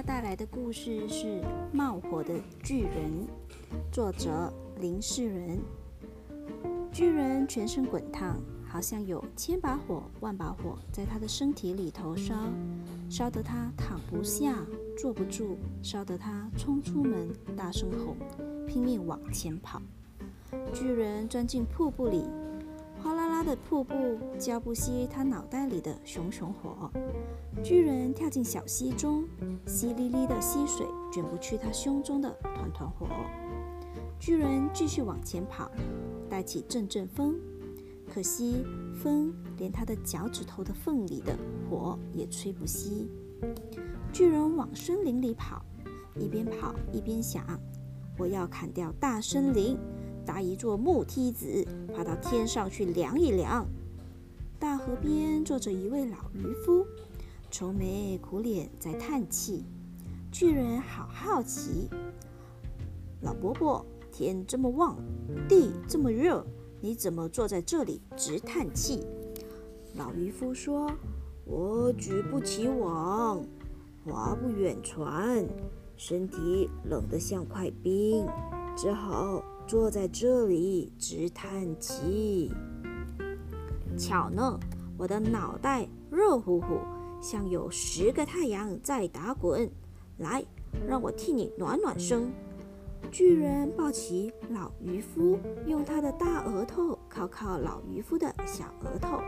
[0.00, 1.26] 家带来的故事是
[1.74, 2.90] 《冒火的巨人》，
[3.92, 5.60] 作者林世仁。
[6.90, 12.34] 巨人全身滚烫，好像有千把火、万把火在他的身体里头烧，
[13.10, 14.64] 烧得他躺不下、
[14.96, 18.16] 坐不住，烧得他冲出门，大声吼，
[18.66, 19.82] 拼命往前跑。
[20.72, 22.24] 巨人钻进瀑布里。
[23.40, 23.94] 他的瀑布
[24.38, 26.90] 浇不熄他脑袋里的熊熊火，
[27.64, 29.24] 巨人跳进小溪中，
[29.66, 33.06] 淅沥沥的溪水卷不去他胸中的团团火。
[34.18, 35.70] 巨人继续往前跑，
[36.28, 37.34] 带起阵阵风，
[38.12, 38.62] 可惜
[38.94, 41.34] 风连他的脚趾头的缝里的
[41.70, 43.08] 火也吹不熄。
[44.12, 45.64] 巨人往森林里跑，
[46.14, 47.42] 一边跑一边想：
[48.18, 49.78] 我要砍掉大森林。
[50.30, 53.66] 搭一座木梯子，爬到天上去量一量。
[54.60, 56.86] 大河边坐着一位老渔夫，
[57.50, 59.64] 愁眉苦脸在叹气。
[60.30, 61.90] 巨人好好奇，
[63.22, 64.96] 老伯伯，天这么旺，
[65.48, 66.46] 地这么热，
[66.80, 69.04] 你怎么坐在这里直叹气？
[69.96, 70.88] 老渔夫说
[71.44, 73.44] ：“我举不起网，
[74.04, 75.44] 划不远船，
[75.96, 78.24] 身体冷得像块冰，
[78.76, 82.50] 只好。”坐在这里直叹气。
[83.96, 84.58] 巧呢，
[84.98, 86.80] 我的脑袋热乎乎，
[87.22, 89.70] 像有十个太阳在打滚。
[90.18, 90.44] 来，
[90.88, 92.32] 让我替你暖暖身。
[93.12, 99.20] 巨人抱起老渔夫，用他的大额头靠靠老渔夫的小额头。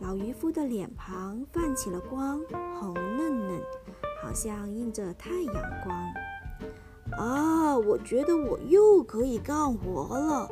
[0.00, 2.40] 老渔夫的脸庞泛起了光，
[2.80, 3.60] 红嫩嫩，
[4.20, 5.94] 好像映着太阳光。
[7.16, 10.50] 啊，我觉得我又可以干活了，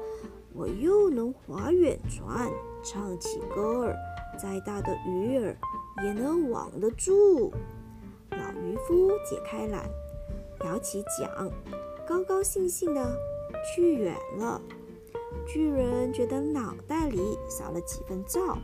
[0.55, 2.51] 我又能划远船，
[2.83, 3.97] 唱起歌儿，
[4.39, 5.57] 再大的鱼儿
[6.05, 7.53] 也能网得住。
[8.31, 9.83] 老渔夫解开缆，
[10.65, 11.51] 摇起桨，
[12.07, 13.17] 高高兴兴地
[13.75, 14.61] 去远了。
[15.47, 18.57] 巨人觉得脑袋里少了几分燥，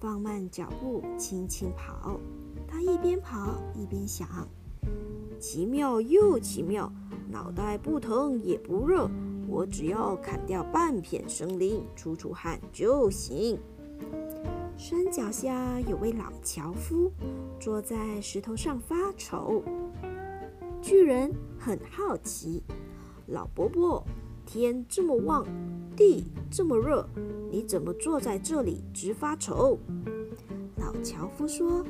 [0.00, 2.18] 放慢脚步，轻轻跑。
[2.68, 4.26] 他一边跑一边想：
[5.42, 6.90] 奇妙又奇妙。
[7.28, 9.10] 脑袋不疼也不热，
[9.48, 13.58] 我只要砍掉半片森林，出出汗就行。
[14.76, 17.10] 山脚下有位老樵夫，
[17.58, 19.64] 坐在石头上发愁。
[20.80, 22.62] 巨人很好奇
[23.26, 24.04] ：“老伯伯，
[24.46, 25.44] 天这么旺，
[25.96, 27.04] 地这么热，
[27.50, 29.76] 你怎么坐在这里直发愁？”
[30.78, 31.84] 老樵夫说：“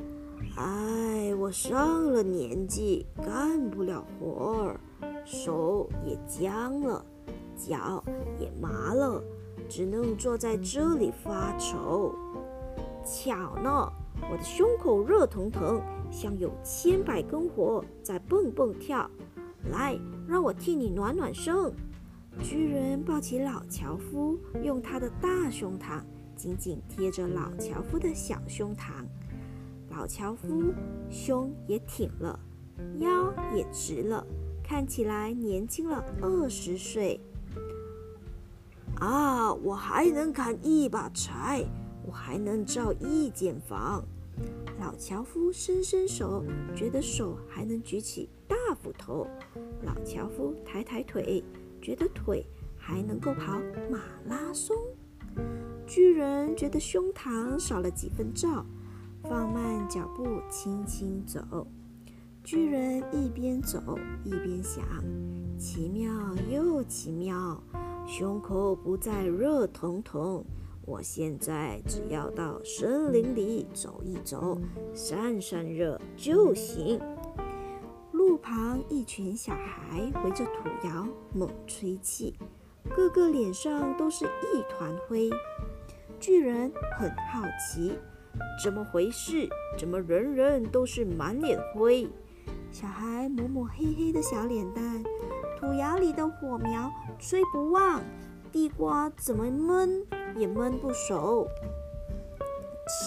[0.57, 4.81] 哎，我上了年纪，干不了活儿。”
[5.25, 7.05] 手也僵了，
[7.57, 8.03] 脚
[8.39, 9.23] 也麻了，
[9.69, 12.13] 只能坐在这里发愁。
[13.05, 13.93] 巧呢，
[14.31, 15.81] 我的胸口热腾腾，
[16.11, 19.09] 像有千百根火在蹦蹦跳。
[19.71, 19.97] 来，
[20.27, 21.55] 让我替你暖暖身。
[22.43, 26.01] 巨人抱起老樵夫，用他的大胸膛
[26.35, 29.05] 紧紧贴着老樵夫的小胸膛。
[29.93, 30.73] 老樵夫
[31.11, 32.41] 胸也挺了，
[32.99, 34.27] 腰也直了。
[34.65, 37.21] 看起来年轻了二十岁
[38.97, 39.53] 啊！
[39.53, 41.63] 我还能砍一把柴，
[42.07, 44.03] 我还能造一间房。
[44.81, 46.43] 老樵夫伸伸手，
[46.75, 49.27] 觉得手还能举起大斧头。
[49.85, 51.45] 老樵夫抬抬腿，
[51.83, 52.47] 觉得腿
[52.79, 53.61] 还能够跑
[53.91, 54.75] 马拉松。
[55.87, 58.65] 巨人觉得胸膛少了几分罩，
[59.23, 61.67] 放慢脚步，轻轻走。
[62.43, 63.81] 巨人一边走
[64.25, 64.85] 一边想：
[65.57, 66.11] 奇妙
[66.51, 67.63] 又奇妙，
[68.07, 70.45] 胸口不再热腾腾。
[70.85, 74.59] 我现在只要到森林里走一走，
[74.93, 77.01] 散散热就行。
[78.11, 82.35] 路旁一群小孩围着土窑猛吹气，
[82.91, 85.31] 个个脸上都是一团灰。
[86.19, 87.97] 巨人很好奇，
[88.63, 89.49] 怎么回事？
[89.79, 92.09] 怎么人人都是满脸灰？
[92.71, 95.03] 小孩抹抹黑黑的小脸蛋，
[95.59, 98.03] 土窑里的火苗吹不旺，
[98.51, 100.05] 地瓜怎么焖
[100.37, 101.47] 也焖不熟。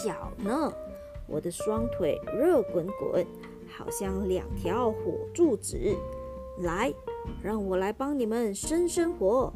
[0.03, 0.71] 巧呢，
[1.27, 3.25] 我的双腿热滚滚，
[3.67, 5.77] 好像两条火柱子。
[6.61, 6.93] 来，
[7.41, 9.51] 让我来帮你们生生火。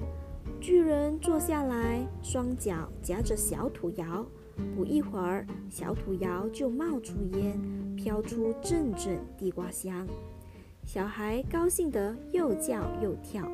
[0.59, 4.25] 巨人坐下来，双脚夹着小土窑。
[4.75, 7.59] 不一会儿，小土窑就冒出烟，
[7.95, 10.07] 飘出阵阵地瓜香。
[10.85, 13.49] 小孩高兴得又叫又跳，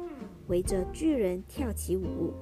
[0.47, 2.33] 围着巨人跳起舞。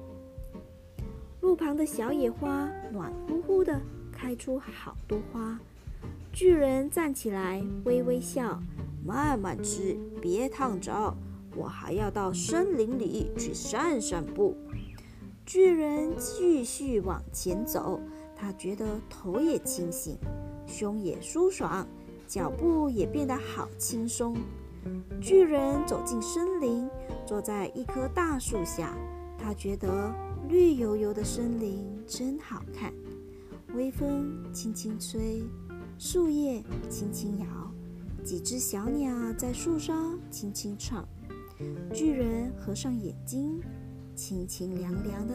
[1.40, 3.80] 路旁的小野花暖乎乎的，
[4.12, 5.58] 开出好多花。
[6.32, 8.60] 巨人站起来，微微笑，
[9.04, 11.14] 慢慢吃，别烫着。
[11.56, 14.56] 我还要到森林里去散散步。”
[15.46, 18.00] 巨人继续往前走，
[18.44, 20.18] 他觉得头也清醒，
[20.66, 21.86] 胸也舒爽，
[22.26, 24.36] 脚步也变得好轻松。
[25.18, 26.86] 巨人走进森林，
[27.24, 28.94] 坐在一棵大树下，
[29.38, 30.14] 他觉得
[30.46, 32.92] 绿油油的森林真好看。
[33.74, 35.42] 微风轻轻吹，
[35.98, 37.46] 树叶轻轻摇，
[38.22, 41.08] 几只小鸟在树上轻轻唱。
[41.94, 43.58] 巨人合上眼睛，
[44.14, 45.34] 清清凉凉的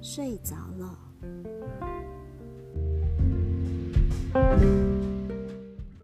[0.00, 0.98] 睡着了。
[4.56, 4.85] Bye.